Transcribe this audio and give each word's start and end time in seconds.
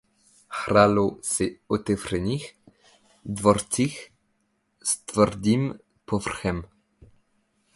Hrálo 0.49 1.17
se 1.21 1.43
otevřených 1.67 2.57
dvorcích 3.25 4.09
s 4.83 4.97
tvrdým 4.97 5.79
povrchem. 6.05 6.63